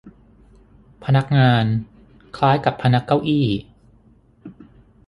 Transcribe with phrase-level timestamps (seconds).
[1.05, 1.65] พนักงาน
[2.37, 3.47] คล้ายกับพนักเก้าอี้